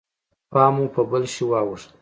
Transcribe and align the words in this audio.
پام 0.51 0.71
مو 0.75 0.85
په 0.93 1.01
بل 1.11 1.23
شي 1.33 1.43
واوښت. 1.49 1.89